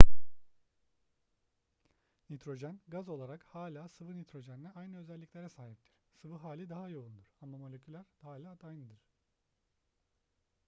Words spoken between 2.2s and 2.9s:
nitrojen